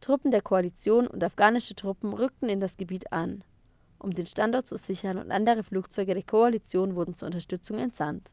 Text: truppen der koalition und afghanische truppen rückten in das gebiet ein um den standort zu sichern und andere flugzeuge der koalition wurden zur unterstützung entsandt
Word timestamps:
truppen 0.00 0.30
der 0.30 0.40
koalition 0.40 1.06
und 1.06 1.22
afghanische 1.22 1.74
truppen 1.74 2.14
rückten 2.14 2.48
in 2.48 2.58
das 2.58 2.78
gebiet 2.78 3.12
ein 3.12 3.44
um 3.98 4.10
den 4.12 4.24
standort 4.24 4.66
zu 4.66 4.78
sichern 4.78 5.18
und 5.18 5.30
andere 5.30 5.62
flugzeuge 5.64 6.14
der 6.14 6.22
koalition 6.22 6.94
wurden 6.94 7.12
zur 7.12 7.26
unterstützung 7.26 7.78
entsandt 7.78 8.32